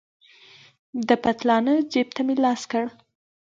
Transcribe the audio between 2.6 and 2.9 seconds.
کړ.